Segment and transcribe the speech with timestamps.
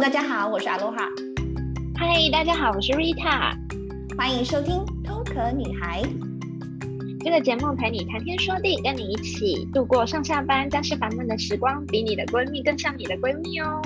[0.00, 1.06] Hello，大家好，我是阿罗哈。
[1.94, 3.54] 嗨，大家好，我是 Rita。
[4.16, 6.00] 欢迎收听《偷壳女孩》
[7.22, 13.82] 这个节目，陪你谈天说地，跟你一起度过上下班、家事烦闷的时光，比你的闺蜜更像你的闺蜜哦。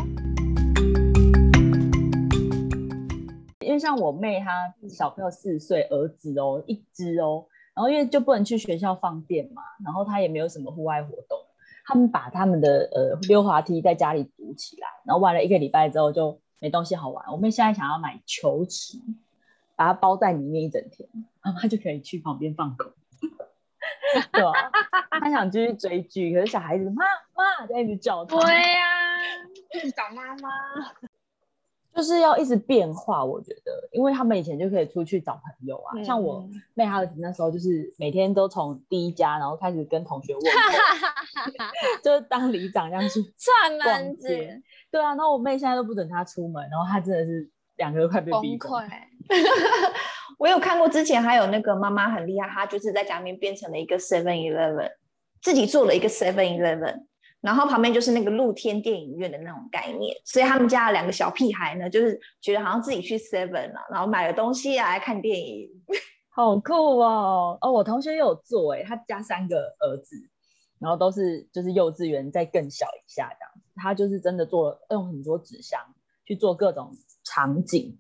[3.59, 11.37] 因为像我妹，她小朋友四岁，儿子哦，一只哦，然后因为就不能去学校放电嘛，然后她也没有什么户外活动。
[11.85, 17.31] 他们把他们的呃溜滑梯在家里堵起来，然后玩了一个礼拜之后就没东西好玩。
[17.31, 18.99] 我们现在想要买球池，
[19.77, 21.09] 把它包在里面一整天，
[21.43, 22.93] 妈妈就可以去旁边放狗，
[24.33, 24.53] 对啊？
[25.21, 28.39] 他想继续追剧，可是小孩子妈妈在一直叫他。
[28.41, 29.19] 对呀、啊，
[29.75, 30.49] 一直找妈妈。
[31.95, 36.45] 就是要一直变化，我觉得，因为他们以前就可以出去找朋友啊，嗯、像我
[36.75, 40.43] 妹她那时候就是每天都从第一家，然后开始跟同学问，
[42.03, 44.29] 就是当里长这样去 串门子。
[44.91, 48.71] 对啊，然后我妹现在都不准她出门，然后她真的是两个都快被逼疯。
[48.71, 48.91] 崩 溃
[50.39, 54.91] 我有看过之前还有那个妈妈很厉害，她就是在家里面变成了一个 Seven Eleven，
[55.41, 57.05] 自己做了一个 Seven Eleven。
[57.45, 65.69] 然后旁边就是那个露天电影院的那种概念，所以他们家的两个小屁孩呢，就是觉得好像自己去 Seven 了，然后买了东西来看电影，
[66.35, 67.59] 好酷哦！
[67.61, 70.17] 哦，我同学有做哎，他家三个儿子，
[70.79, 75.79] 然后都是就是幼稚园再更小一下这样子，他就是真的做用很多纸箱
[76.25, 77.99] 去做各种场景，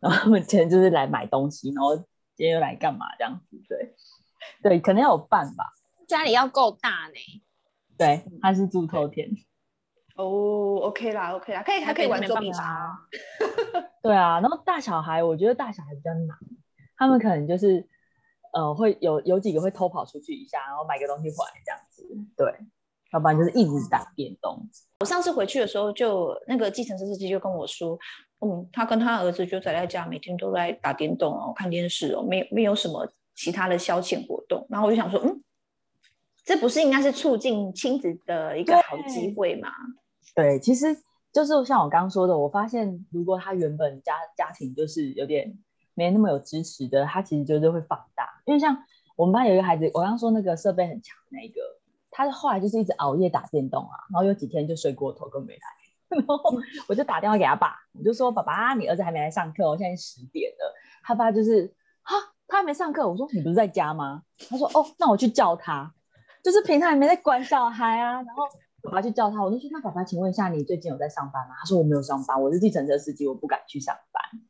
[0.00, 3.56] 然后他们今天就是来买东西，然后今天又来干嘛这样子？
[3.66, 3.94] 对，
[4.62, 5.72] 对，可能要有伴吧，
[6.06, 7.42] 家里要够大呢。
[7.96, 9.28] 对，他是住透天。
[10.16, 12.94] 哦、oh,，OK 啦，OK 啦，可以，还可以玩捉迷藏。
[14.02, 16.36] 对啊，然后大小孩，我觉得大小孩比较难，
[16.98, 17.86] 他们可能就是
[18.52, 22.06] 呃，会有有几个会偷跑出去一下，然后买个东西回来这样子。
[22.36, 22.54] 对，
[23.14, 24.68] 要不然就是一直打电动。
[25.00, 27.98] 我上次回去的时候就，就那个计程车司机就跟我说，
[28.44, 34.66] 嗯，他跟他儿子就宅在家，每天都在打电动哦，看电视哦，没没有什么其他的消遣活动。
[34.68, 35.42] 然后我就想说，嗯。
[36.44, 39.68] 这不是应该是促进亲子的一个好机会吗？
[40.34, 40.86] 对，其实
[41.32, 45.56] 就是像我刚刚说的，我发现如果他原本家家庭就是有点
[45.94, 48.28] 没那么有支持的，他其实就是会放大。
[48.44, 48.76] 因为像
[49.16, 51.60] 我们班有一个孩子，我刚刚说那个设备很强的那个，
[52.10, 55.60] 他后来就是一直熬夜打电动啊，然后有几天就睡过头，都没来。
[56.12, 56.38] 然后
[56.88, 62.14] 我就打电话给他爸，我就说：“爸爸，你儿子还没来上课，我现在十点了。”他爸就是：“哈，
[62.46, 65.94] 他还没上课。”我说：“你不是在家吗？”他说：“哦，那我去叫他。”
[66.42, 68.42] 就是平常也没在管小孩啊，然后
[68.82, 74.40] 爸爸去叫他，我就说：“那爸爸，请问一下，你最近有在上班吗？”他说：“我没有上班，我是计程车司机，我不敢去上班。”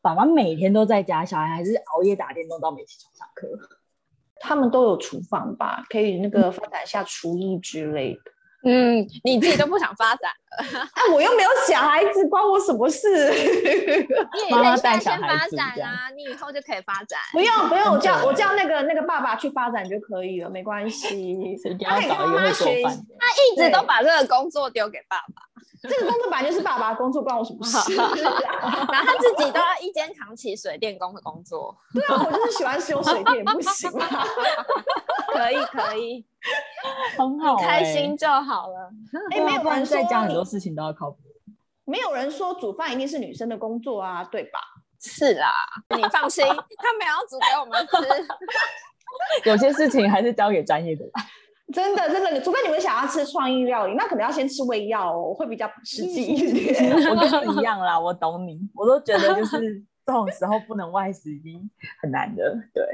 [0.00, 3.76] 爸爸每天都在家，小孩还是熬夜打电动到没起床上课。
[4.40, 5.84] 他们都有厨房吧？
[5.90, 8.20] 可以那个发展一下厨艺之类的。
[8.64, 13.30] 嗯，你自己都不想发展了， 啊，我又没有小孩子，关我什么事？
[13.32, 17.18] 你妈妈带小孩子啊，你以后就可以发展。
[17.32, 21.56] 不用 不用，我叫我叫那个那个爸爸去发展就可以了，没关系。
[21.84, 25.47] 他可以跟妈学，他一直都把这个工作丢给爸爸。
[25.82, 27.94] 这个工作本来就是爸爸的工作，关我什么事？
[27.96, 31.76] 然后他自己都要一肩扛起水电工的工作。
[31.92, 34.06] 对啊，我就是喜欢修水电，不行吗？
[35.32, 36.24] 可以可以，
[37.16, 38.90] 很好，开心就好了。
[39.30, 41.18] 哎，没有人在家很多事情都要靠谱。
[41.84, 44.58] 没有人说煮饭一定是女生的工作啊，对吧？
[45.00, 45.52] 是啦，
[45.96, 48.26] 你放心，他们要煮给我们吃。
[49.48, 51.04] 有些事情还是交给专业的。
[51.72, 56.90] 真的真的，除非你们想要吃创意料理，那可能要先吃胃药哦，会比较实际一点。
[57.10, 61.70] 我跟你一样啦，我懂你，我都觉得就是这种时候不能外食已经
[62.00, 62.58] 很难的。
[62.72, 62.84] 对，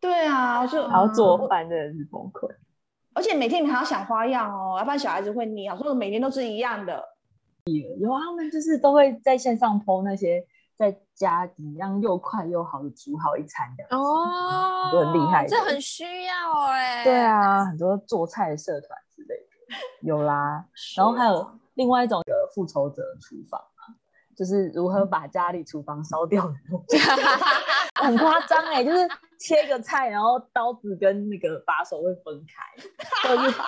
[0.00, 2.48] 对啊，就然后做饭真的是崩溃，
[3.14, 5.74] 而且每天你还要想花样哦，要不然小孩子会腻啊。
[5.76, 7.02] 说每天都是一样的，
[7.98, 10.44] 有啊，他们就是都会在线上 po 那些。
[10.80, 17.04] 在家一样又快又好的煮好一餐的哦，都很厉害，这很需要哎、欸。
[17.04, 20.64] 对啊，很多做菜的社团之类的有啦，
[20.96, 23.92] 然后还有另外一种的复仇者厨房啊，
[24.34, 26.96] 就是如何把家里厨房烧掉的东西，
[28.00, 29.06] 很夸张哎，就是
[29.38, 33.58] 切个菜，然后刀子跟那个把手会分开，或者是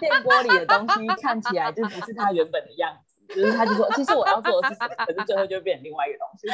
[0.00, 3.11] 电锅里的东西看起来就不是它原本的样子。
[3.34, 6.48] 就是他就说，其实我要做的是什么，可是最后就变成另外一个东西。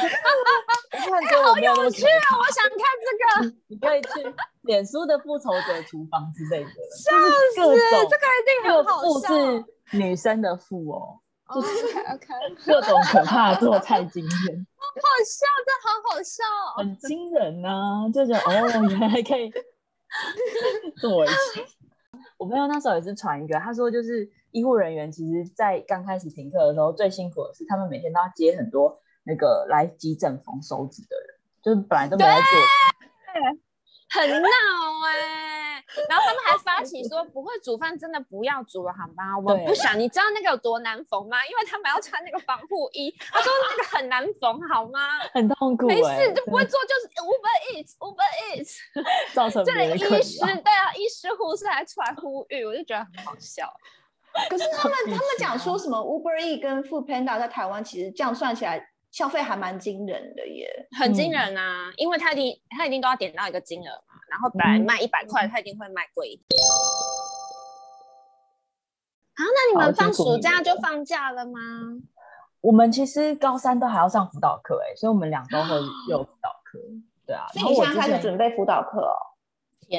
[1.09, 2.37] 我觉得我没有那么有趣啊！
[2.37, 3.09] 我想看这
[3.49, 3.55] 个。
[3.67, 7.15] 你可以去脸书的复仇者厨房之类的，笑
[7.53, 9.67] 死，就是各种这个一定很好笑。
[9.91, 11.19] 女生的复哦，
[11.53, 14.31] 就是 OK OK，各种可怕的做菜经验。
[14.79, 16.43] 好笑，这好好笑，
[16.77, 18.09] 很惊人呐！
[18.13, 19.51] 就觉得哦，原来可以
[20.99, 21.65] 做一次。
[22.37, 32.43] 我朋友那时候也是传一个，他说就是医护人员，其实在刚开始停课的时候，最辛苦的是他们每天都要接很多那个来急诊缝手指的人，就是本来都没在做，
[34.11, 34.47] 很闹
[35.05, 35.83] 哎、欸。
[36.07, 39.37] 然后他们还发起说，不会煮饭真的不要煮了，好吗？
[39.37, 41.37] 我不想，你知道那个有多难缝吗？
[41.45, 44.99] 因为他们要穿那个防护衣，他说那个很难缝，好吗？
[45.33, 45.95] 很痛苦、欸。
[45.95, 48.77] 没事，就不会做，就是 Uber Eats，Uber Eats，
[49.33, 53.71] 造成这医师对啊，医师护士还出来呼吁，我就觉得很好笑。
[54.49, 64.15] 可是 他们他们讲说什么 Uber Eats 跟 Food Panda 在台湾其实这样算起来消费还蛮惊人的耶，很惊人啊，嗯、因为他一定他一定都要点到一个金额嘛。
[64.29, 66.61] 然后本来卖一百块，嗯、他一定会卖贵一点。
[69.35, 71.59] 好，那你们放暑假就放假了吗？
[72.61, 75.75] 我们其实高三都还要上辅导课，哎，所以我们两周会
[76.09, 76.77] 有辅导课。
[77.25, 79.15] 对啊，所以你现在开始准备辅导课哦？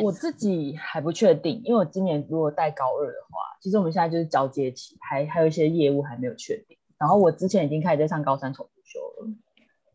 [0.03, 6.79] 我自己还不确定，因为我今年如果带高二的话，其实我们现在就是交接期，还还有一些业务还没有确定。
[6.99, 9.29] 然后我之前已经开始在上高三重读修了。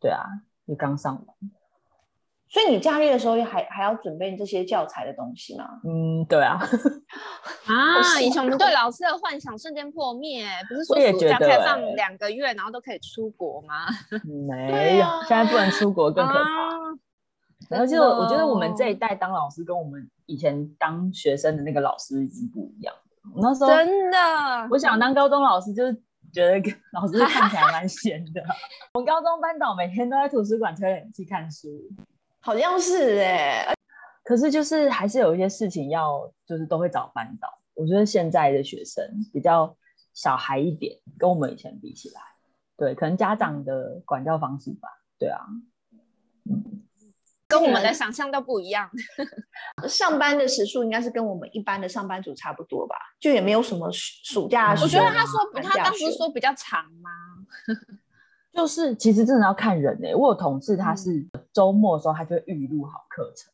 [0.01, 0.25] 对啊，
[0.65, 1.35] 也刚上完。
[2.47, 5.65] 所以你假日的时候还还要准备这些教材的东西吗？
[5.83, 6.57] 嗯，对啊。
[7.67, 13.87] 啊，以前我们对老师的幻想瞬间破灭，不是说暑假开放两个月，然后都可以出国吗？
[14.47, 16.39] 没有，现在不能出国更可怕。
[16.39, 17.14] 然
[17.79, 23.01] 后就我觉得我们这一代当老师跟我们以前当学生的那个老师已经不一样了。
[23.41, 24.17] 那时候真的，
[24.69, 25.93] 我想当高中老师，就是
[26.31, 28.43] 觉得老师看起来蛮闲的。
[28.93, 31.67] 我们高中班导每天都在图书馆吹冷气看书。
[32.41, 33.75] 好像是哎、欸，
[34.23, 37.49] 可是就是还是有一些事情要，就是都会找班导。
[37.73, 39.03] 我觉得现在的学生
[39.33, 39.75] 比较
[40.13, 42.21] 小孩一点，跟我们以前比起来，
[42.77, 44.87] 对，可能家长的管教方式吧，
[45.17, 45.41] 对啊，
[46.49, 46.84] 嗯，
[47.59, 48.89] 跟我们的想象都不一样。
[49.87, 54.71] 上班的时数应该是跟我们一般的上班族差不多吧，就也没有什么暑假。
[54.81, 57.09] 我觉得他说他当时说比较长吗？
[58.53, 63.51] 就是其实真的要看人哎、欸，我有同事他是周末的时候他就会预录好课程，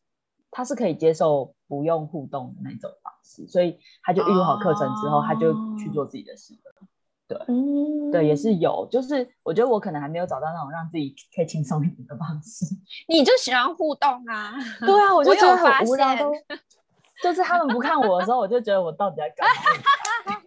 [0.52, 6.88] 他是可以接受不用互动的那种方式，所以他就预录好课程之后，他就去做自己的事了。
[7.32, 12.66] 对，嗯、对，也是有，就是我觉得我可能还没有找到那种让自己可以轻松一点的方式。
[13.08, 14.54] 你就喜欢互动啊？
[14.82, 16.34] 对啊，我 就觉得很无聊， 都
[17.24, 20.42] 就是他们不看我的时候，我就觉得我到底在干嘛？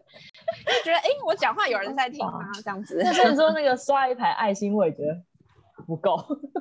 [0.67, 2.39] 就觉得哎、欸，我讲话有人在听吗？
[2.63, 3.03] 这样子。
[3.15, 5.17] 甚至说那个刷一排爱心，我也觉得
[5.87, 6.17] 不够。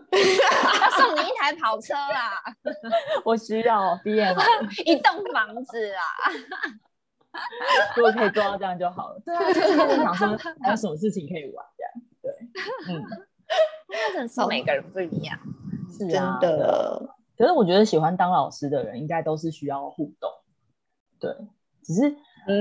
[0.09, 2.41] 他送你一台跑车啦！
[3.25, 4.37] 我需要 B M
[4.85, 6.01] 一栋房子啊！
[7.97, 9.21] 如果可以做到这样就好了。
[9.25, 11.91] 对啊，就 是想说还有什么事情可以玩这样。
[12.21, 12.31] 对，
[12.89, 13.03] 嗯，
[14.13, 15.37] 真的是每个人不一样，
[15.91, 17.15] 是啊，真的。
[17.37, 20.29] 可是我觉得喜欢当老师的人，应该都是需要互动。
[21.19, 21.35] 对，
[21.83, 22.15] 只是。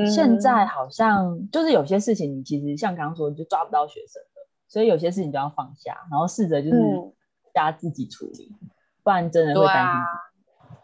[0.06, 6.76] 现在好像就是有些事情，你其实像刚刚说，就抓不到学生的，所以有些事情就要放下，然后试着就是
[7.52, 8.70] 大家自己处理，嗯、
[9.02, 10.04] 不然真的会担心。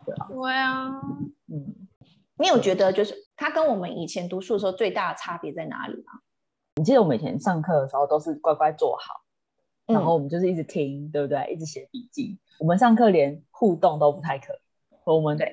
[0.05, 1.01] 对啊，对啊，
[1.47, 1.88] 嗯，
[2.39, 6.21] 你有觉得就是他跟我们以前读书的时候最大的差别在哪里吗？
[6.77, 9.23] 你记得我们以前上课的时候都是乖乖坐好，
[9.87, 11.53] 然后我们就是一直听，嗯、对不对？
[11.53, 12.39] 一直写笔记。
[12.61, 14.59] 我们上课连互动都不太可以，
[15.05, 15.53] 我们对，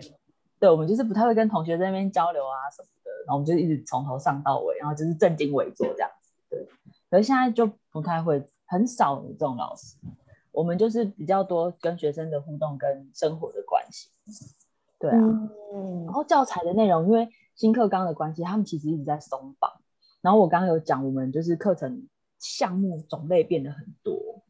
[0.60, 3.12] 对，我们就是不太会跟同学在那边交流啊什么的。
[3.26, 6.68] 然后我们就一直从头上到尾，然后就是正襟危坐这样子，对。
[7.10, 9.96] 可是现在就不太会，很少有这种老师。
[10.52, 14.10] 我们就是比较多跟学生的互动跟生活的关系，
[15.10, 15.52] 对啊。
[15.74, 16.06] 嗯。
[16.06, 19.72] 然后教材的内容，因为新课纲的关系，他们其实一直在松绑。
[20.22, 22.08] 然后我刚刚有讲，我们就是课程
[22.40, 24.44] 项目种类变得很多，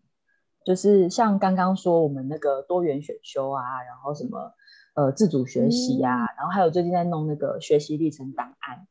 [0.64, 4.54] 就是像刚刚说我们那个多元选修啊，然后什么。
[4.96, 8.88] 呃，自主学习呀、啊，嗯、然后还有最近在弄那个学习历程档案，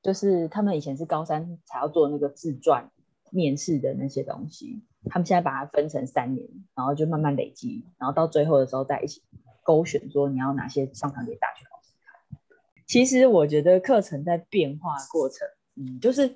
[0.00, 2.90] 就是他们以前是高三才要做那个自传
[3.30, 9.22] 面试的那些东西，他们现在把它分成三年，然后就慢慢累积，然后到最后的时候再一起
[9.70, 12.42] 勾选，说你要哪些上传给大学老师看。
[12.86, 15.46] 其实我觉得课程在变化的过程，
[15.76, 16.34] 嗯，就是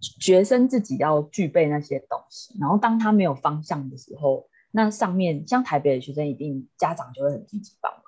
[0.00, 8.02] 学生自己要具备那些东西，然后当他没有方向的时候，那上面像台北的学生一定家长就会很积极帮忙。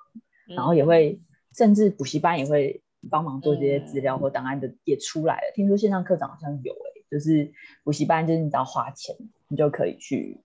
[0.55, 1.19] 然后也会，
[1.55, 5.51] 甚至补习班也会帮忙做这些资料或档案的也出来了。
[5.55, 6.73] 听说线上课程好像有
[7.09, 7.51] 就是
[7.83, 9.15] 补习班就是你只要花钱，
[9.47, 10.39] 你就可以去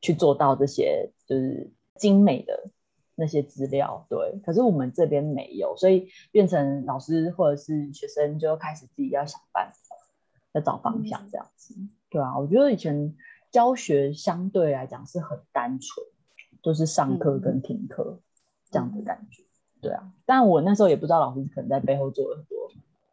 [0.00, 2.70] 去做到这些就是精美的
[3.18, 4.06] 那些资料。
[4.08, 9.96] 对，可是我们这边没有，所以变成老师或者是学生就开始自己要想办法，
[10.52, 11.74] 要找方向这样子。
[12.08, 13.14] 对啊，我觉得以前
[13.50, 16.06] 教学相对来讲是很单纯，
[16.62, 18.20] 就是上课跟听课。
[18.70, 19.42] 这样的感觉，
[19.80, 22.70] 对啊，但我那时候也不知道老师可能在背后做了很多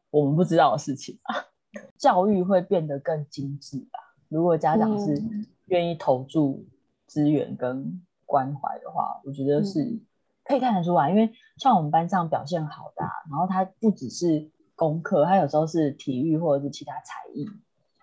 [0.10, 1.46] 我们不知道的事情啊。
[1.98, 4.14] 教育会变得更精致吧？
[4.28, 5.24] 如果家长是
[5.68, 6.66] 愿意投注
[7.08, 10.00] 资源跟关怀的话，我觉得是
[10.44, 11.10] 可以看得出来。
[11.10, 17.48] 因为像我们班上表现好的啊，然后他不只是功课，他有时候是体育或者是其他才艺。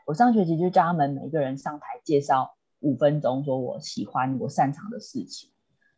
[0.07, 5.50] 我上学期就叫他们每个人上台介绍五分钟，说我喜欢我擅长的事情。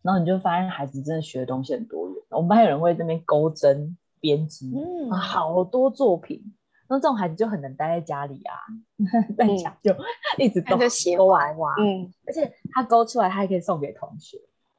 [0.02, 2.16] 然后你就发现孩子真的学的东西很多元。
[2.30, 6.54] 我们班有人会在那边钩针、编织，嗯，好多作品。
[6.88, 8.54] 那这种孩子就很能待在家里啊，
[9.36, 9.94] 在家就
[10.38, 10.78] 一直动
[11.16, 14.36] 勾娃娃，嗯，而且他勾出来，他还可以送给同学，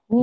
[0.09, 0.17] 嗯，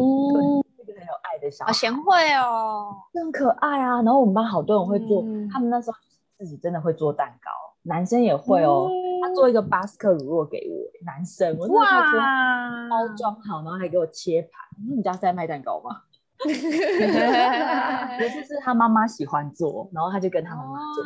[0.79, 4.03] 这个很有爱的小孩，好贤惠哦，很可爱啊。
[4.03, 5.23] 然后我们班好多人会做，
[5.53, 5.97] 他们那时候
[6.39, 7.51] 自己真的会做蛋糕，
[7.83, 8.89] 男生也会哦。
[9.23, 14.51] 他做一个巴斯克乳酪给我，男生，我哇，包装好，然后还给我切盘。
[14.97, 16.03] 你家是在卖蛋糕吗？
[16.43, 21.05] 尤其是他妈妈喜欢做，然后他就跟他妈妈做。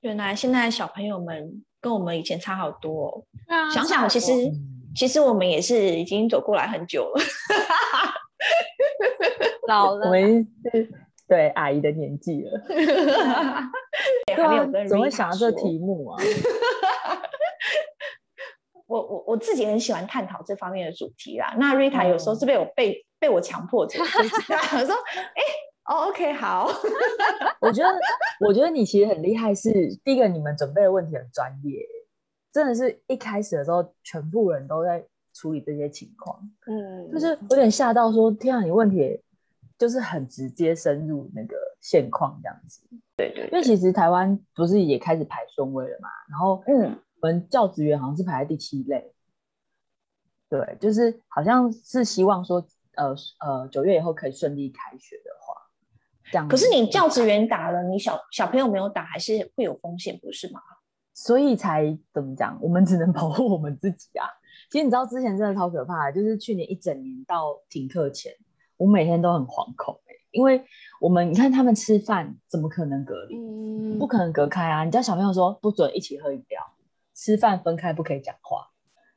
[0.00, 3.24] 原来现在小朋友们跟我们以前差好多哦。
[3.48, 4.32] 啊、想想其实
[4.94, 7.20] 其实我们也是已经走过来很久了，
[9.66, 10.88] 老了，我们是
[11.26, 12.62] 对阿姨的年纪了。
[12.68, 16.22] 对啊，怎么会想到这题目啊？
[18.86, 21.54] 我我我自己很喜欢探讨这方面的主题啦。
[21.58, 25.42] 那瑞塔有时候是被我被、嗯、被我强迫着，我说哎。
[25.42, 26.68] 欸哦、oh，OK，好。
[27.60, 27.98] 我觉得，
[28.46, 31.80] 我觉得你其实很厉害是，是第一个，你们准备的问题很专业，
[32.52, 35.02] 真的是一开始的时候，全部人都在
[35.32, 39.18] 处理这些情况，嗯，就是有点吓到说，天啊，你问题
[39.78, 42.86] 就是很直接深入那个现况这样子。
[43.16, 49.10] 对，对对，因为其实台湾不是也开始排顺位了嘛，然后嗯，我们教职员好像是排在第七类，
[50.50, 52.62] 对，就是好像是希望说，
[52.96, 55.30] 呃呃，九月以后可以顺利开学的
[56.32, 56.46] 话。
[56.48, 60.60] 可是你教职员打了，你小小朋友没有打，还是会有风险，不是吗？
[61.14, 64.26] 所以才怎么讲，我们只能 保护我们自己啊。
[64.70, 68.32] 其实你知道之前真的超可怕的，就是去年一整年到停课前，
[68.76, 70.62] 我每天都很惶恐、欸、因为
[71.00, 73.36] 我们你看他们吃饭怎么可能隔离？
[73.36, 74.84] 嗯，不可能隔开啊！
[74.84, 76.62] 你叫小朋友说不准一起喝饮料，
[77.14, 78.68] 吃饭分开不可以讲话，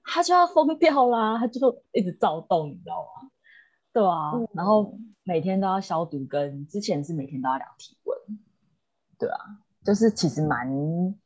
[0.04, 3.30] 他就要疯掉啦，他就一直躁动，你知道吗？
[3.94, 4.94] 对啊，嗯、然后。
[5.24, 8.18] 每天都要消毒，跟之前是每天都要量体温，
[9.20, 9.38] 对啊，
[9.86, 10.68] 就是其实蛮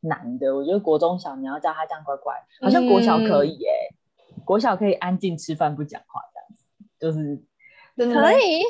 [0.02, 0.54] 难的。
[0.54, 6.66] 我觉得国中小你要叫他这样乖乖，好像国小可以耶、欸，嗯、国小可以安静吃饭不讲话这样子，
[7.00, 8.62] 就是可以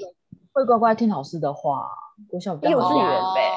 [0.54, 1.90] 会乖乖听老师的话。
[2.30, 3.52] 国小比较幼稚园呗，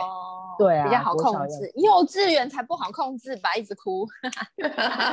[0.59, 1.71] 对啊，比较好控制。
[1.77, 4.07] 幼稚园才不好控制吧，一直哭。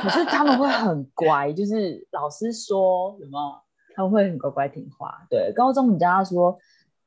[0.02, 3.62] 可是他们会很乖，就是老师说什么。
[3.96, 5.50] 他们会很乖乖听话，对。
[5.54, 6.52] 高中你叫他说，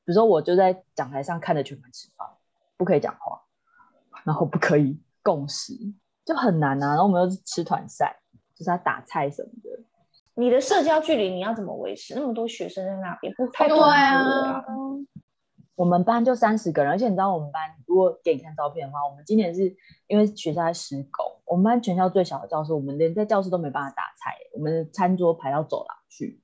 [0.03, 2.27] 比如说我就在讲台上看着全班吃饭，
[2.77, 3.39] 不可以讲话，
[4.25, 5.73] 然后不可以共食，
[6.25, 6.87] 就很难啊。
[6.87, 8.19] 然后我们又是吃团赛，
[8.55, 9.69] 就是要打菜什么的。
[10.33, 12.15] 你的社交距离你要怎么维持？
[12.15, 14.65] 那么多学生在那边，不太多啊。
[15.75, 19.73] 我们班就三十个人，而且你知道我们班，如果给你看照片的话，我们今年是
[20.07, 26.41] 因为学校在施工，我们班全校最小的教室，我们连在教室都没办法打菜，我们的餐桌排到走廊去。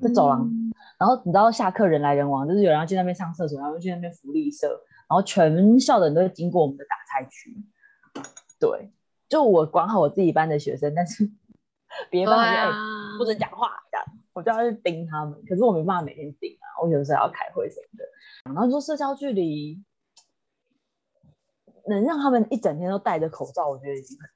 [0.00, 4.68] 在走廊，嗯、然后你知道下课人来人往，就是有人要去那边上厕所，然后去那边福利社，
[5.08, 7.56] 然后全校的人都会经过我们的打菜区。
[8.58, 8.90] 对，
[9.28, 11.30] 就我管好我自己班的学生，但是
[12.10, 15.42] 别班的、啊欸、不准讲话，这样我就要去盯他们。
[15.48, 18.04] 可是我没办法每天盯啊，我有时候要开会什么的。
[18.44, 19.82] 然后说社交距离
[21.88, 24.28] 能让他们一整天都戴着口罩，我觉得已经很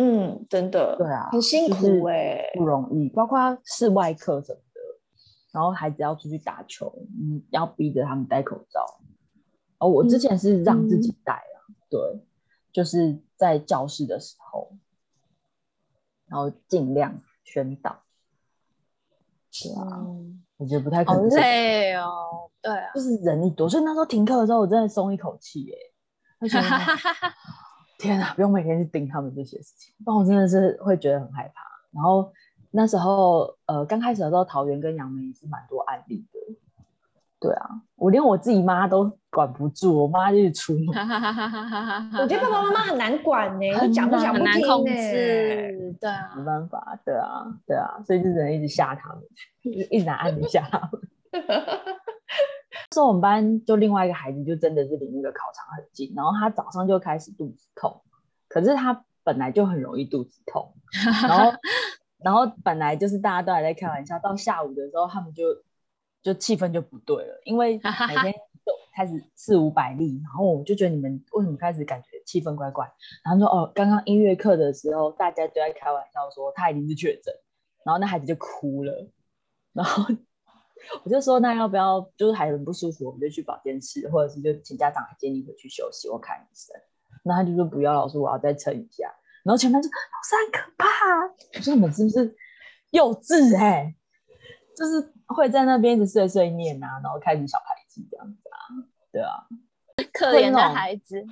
[0.00, 3.08] 嗯，真的，对啊，很辛苦哎，不容易。
[3.08, 4.80] 包括室外课什么的，
[5.50, 9.00] 然后孩子要出去打球，嗯，要逼着他们戴口罩。
[9.78, 12.00] 哦，我之前是让自己戴啊，嗯、对，
[12.72, 14.70] 就是在教室的时候，
[16.28, 18.02] 然后尽量宣导。
[19.50, 21.28] 对啊，嗯、我觉得不太可能。
[21.28, 25.76] 好累哦，对啊，就是人一多，所以那时候停课的时候，我真的松一口气耶。
[27.98, 31.62] 天啊，不用每天去盯他们这些事情，不然我真的是会觉得很害怕。
[31.92, 32.32] 然后
[32.70, 36.38] 那时候，呃，刚开始的时候，桃园跟杨梅也是蛮多案例的。
[37.40, 40.88] 对啊，我连我自己妈都管不住，我妈就是出门。
[42.20, 45.96] 我觉得爸爸妈妈很难管呢，讲不讲不听控制。
[46.00, 49.22] 对啊，没办法，对啊，对啊，所以就只能一直吓他们，
[49.62, 51.00] 一直拿案子吓他们。
[52.94, 58.00] 说我们班就另外一个孩子，就真的是离那个考场很近，然后他早上就开始肚子痛，
[58.48, 60.74] 可是他本来就很容易肚子痛，
[61.22, 61.52] 然后
[62.24, 65.44] 然后本来就是大家都还在开玩笑，到下午的时候他们就
[66.22, 72.90] 就气氛就不对了，因为每天就开始四五百例，然后我就觉得你们为什么开始感觉气氛怪怪？
[73.22, 77.34] 然后说哦，刚刚音乐课的时候大家都在开玩笑说他已经是确诊，
[77.84, 79.08] 然后那孩子就哭了，
[79.74, 80.04] 然后
[81.04, 86.74] 我就说那要不要就是孩子很不舒服，我们就去保健室，或者是就请家长来接你回去休息，我看医生。
[87.24, 89.12] 那他就说不要，老师我要再撑一下。
[89.44, 89.92] 然后全班就老
[90.28, 90.86] 师很可怕，
[91.58, 92.36] 我说你们是不是
[92.90, 93.94] 幼稚哎、欸？
[94.76, 98.58] 就是会在那边一直碎碎念啊，然后开始小孩子这样子啊，
[99.10, 99.46] 对啊，
[100.12, 101.24] 可怜的孩子，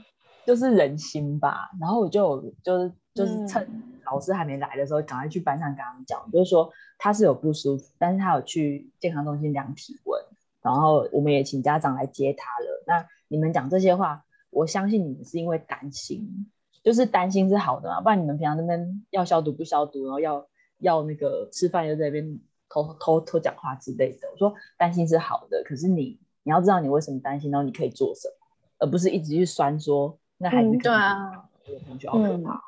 [0.45, 1.71] 就是人心吧。
[1.81, 3.69] 然后我就就是就是趁
[4.07, 10.21] 老师还没来的时候，赶快去班上跟他们讲，就是说他是有不舒服，但是他有去健康中心量体温，
[10.63, 12.85] 然后我们也请家长来接他了。
[12.87, 16.51] 那你们讲这些话，我相信你们是因为担心，
[16.83, 20.47] 就是担心是好的嘛，不然你们平常那边要消毒不消毒，然后要
[20.79, 22.41] 要那个吃饭又在那边。
[22.69, 28.47] 偷偷偷讲话之类的，我说担心是好的，可是你你要知道你为什么担心，然后你可以做什么，
[28.81, 31.49] 而不是一直去酸说那孩子、嗯、对啊，
[31.87, 32.61] 同学好可怕，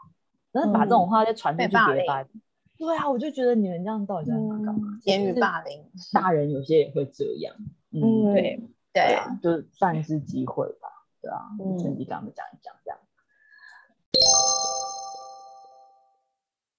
[0.52, 1.68] 但是把这种话再传出去
[2.78, 4.74] 对啊，我就觉得你们这样到底在干嘛？
[4.76, 7.54] 嗯、言语霸凌，大人有些也会这样，
[7.90, 10.88] 嗯，对对啊，就算是机会吧，
[11.20, 11.42] 对啊，
[11.80, 12.98] 趁机跟他们讲一讲这样。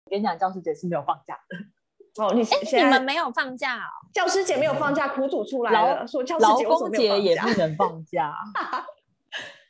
[0.06, 1.58] 我跟你讲，教师节是没有放假的。
[2.24, 2.42] 哦，你
[2.78, 3.92] 你们没有放假哦？
[4.14, 8.34] 教师节没有放假，苦主出来了，说教师节劳工节也不能放假。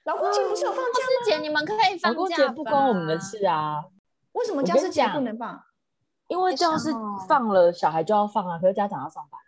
[0.10, 0.94] 劳工节不是有放假吗？
[0.96, 2.10] 教师节你们可以放假。
[2.10, 3.86] 劳工节不关我们的事啊。
[4.32, 5.62] 为什么教师节不能放？
[6.28, 6.92] 因为教师
[7.28, 9.40] 放了，小孩就要放啊，可是家长要上班。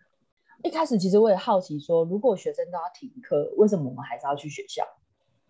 [0.64, 4.86] 一开始其实我也好奇说，如果学生都要停课，为什么我们还是要去学校？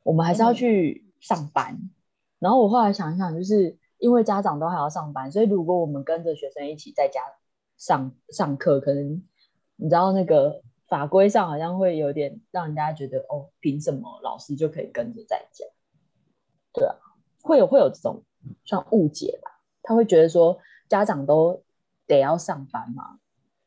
[0.04, 1.78] 我们还是要去上班？
[2.40, 7.22] 然后我后来想一想，就是因为家长都还要上班，所以如果我们跟着学生一起在家。
[7.78, 9.24] 上上课可能
[9.76, 15.66] 你知道那个法规上好像会有点让人家觉得哦，凭什么老师就可以跟着在家？
[16.74, 16.96] 对啊，
[17.42, 18.26] 会有会有这种
[18.66, 19.62] 算误解吧？
[19.84, 21.64] 他会觉得说家长都
[22.08, 23.20] 得要上班嘛，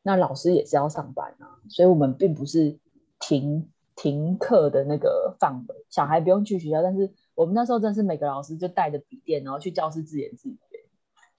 [0.03, 2.79] 那老师也是要上班啊，所以我们并不是
[3.19, 10.59] 停停课的那个范围，小孩不用去学校，但是我们那时候真的是每个老师就带着笔电，然后去教室自言自语。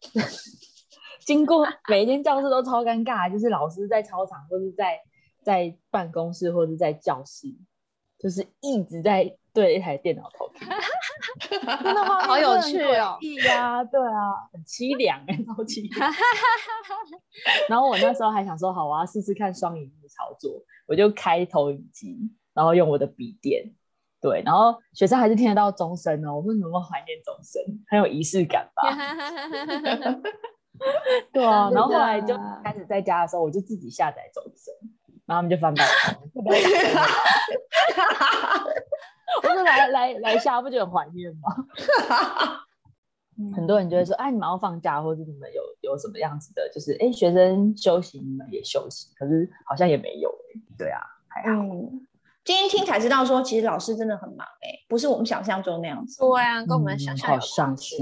[1.26, 5.00] 经过每一间教室都超尴尬，就是老师在操场，或是在
[5.46, 7.48] 在办公室，或者在教室，
[8.18, 10.68] 就是一直在对一台电脑投屏。
[11.40, 13.18] 真的好有趣哦！
[13.22, 16.12] 对啊，对啊，很凄凉哎，超凄凉。
[17.70, 22.18] 然后我那时候还想说，好，我要试试看双萤幕操作，我就开投影机，
[22.54, 23.72] 然后用我的笔电，
[24.20, 26.38] 对，然后学生还是听得到钟声哦。
[26.38, 27.62] 我说你有没有怀念钟声？
[27.88, 28.90] 很有仪式感吧？
[31.32, 34.74] 对啊，然后后来就开始在家的时候，我就自己下载钟声，
[35.26, 35.92] 然后他们就翻白眼。
[39.44, 41.42] 我说来来来下，不觉得很怀念吗？
[43.54, 50.34] 很多人就会说，哎，你们要放假，或者你们有有什么样子的，就是哎，学生休息，你们也休息，可是好像也没有。
[50.78, 51.50] 对啊，还好。
[51.50, 52.08] 嗯，
[52.46, 56.18] 今天听才知道说，其实老师真的很忙哎，不是我们想象中那样子。
[56.20, 57.98] 对啊，跟我们想象好像是。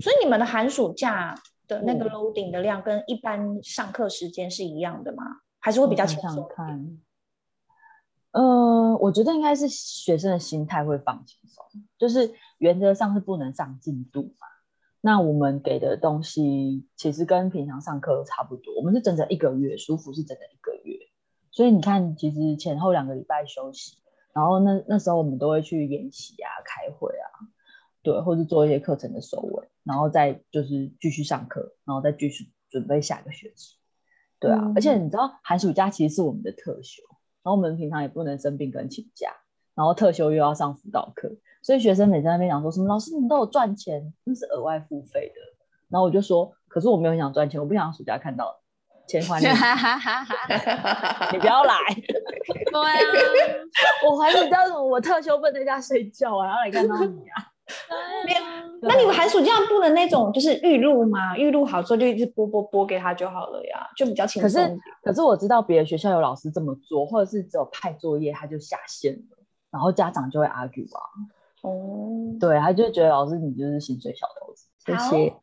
[0.00, 1.34] 所以你们的寒暑假
[1.66, 5.24] 的那个 loading 的量跟一般上课时间是一样的吗？
[5.68, 6.48] 还是会比较轻松？
[6.48, 6.98] 看，
[8.30, 11.62] 嗯、呃，我觉得应该是学生的心态会放轻松，
[11.98, 14.46] 就是原则上是不能上进度嘛。
[15.02, 20.98] 那我们给的东西其实跟平常上课差不多，我们是整整一个月，舒服是整整一个月。
[21.50, 23.98] 所以你看，其实前后两个礼拜休息，
[24.32, 27.28] 然后那那时候我们都会去演习啊、开会啊，
[28.02, 29.68] 对，或者做一些课程的收尾。
[29.84, 33.76] 然后再就是继续上课，然后再继续准备下个学期，
[34.40, 34.58] 对啊。
[34.60, 37.02] 嗯、而且你知道寒暑假其实是我们的特休，
[37.42, 39.32] 然后我们平常也不能生病跟请假，
[39.74, 41.30] 然后特休又要上辅导课，
[41.62, 45.34] 所以学生每次在那边讲说什么老师你们都有赚钱，那是额外付费的。
[45.88, 48.54] 然后我就说，可是我没有很想赚钱，我不想暑假看到
[49.06, 49.46] 钱还你，
[51.32, 51.74] 你不要来。
[51.94, 53.08] 对啊，
[54.06, 54.82] 我寒暑假什么？
[54.82, 57.48] 我特休不能在家睡觉啊，然后来看到你啊。
[58.80, 61.36] 那你们寒暑假不能那种就是预录吗？
[61.36, 64.62] 预录好之后就一直播播播给他就好了呀，就比较轻松。
[64.62, 69.38] 可是可是我知道别的学校有老师这么做，或者是只有派作业他就下线了，
[69.70, 71.00] 然后家长就会 argue 啊。
[71.62, 74.54] 哦，对，他就觉得老师你就是薪水小偷。
[74.86, 75.34] 谢谢，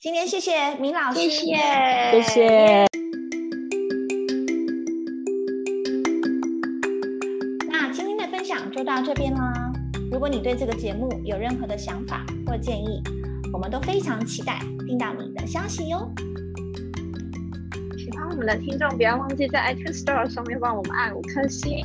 [0.00, 1.56] 今天谢谢明老师，谢谢
[2.12, 2.86] 谢谢。
[7.70, 9.57] 那今天的分享就到这边啦。
[10.10, 13.02] 如果你对这个节目有任何的想法或建议，
[13.52, 16.10] 我们都非常期待听到你的消息哟。
[17.96, 21.84] 喜欢我们的听众不要忘记在 iTunes Store 上面帮我们按五颗星。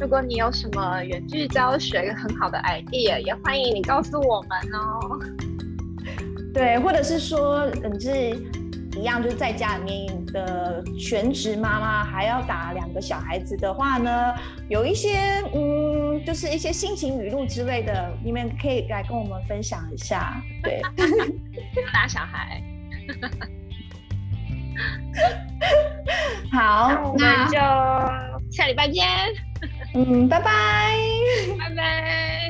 [0.00, 5.20] 如果你有什么远距教学很好的 idea，也欢迎你告诉我们哦。
[6.52, 8.10] 对，或者是说，你是
[8.98, 14.34] 一样，就是在家里面的全职妈妈，还要打两个小孩子的话呢，
[14.68, 15.18] 有一些
[15.54, 15.91] 嗯，
[16.24, 20.42] 就是一些心情语录之类的，你们可以来跟我们分享一下。
[20.62, 20.80] 对，
[21.92, 22.62] 打小孩。
[26.52, 27.58] 好，那就
[28.50, 29.06] 下礼拜见。
[29.94, 30.96] 嗯，拜拜，
[31.58, 32.41] 拜拜。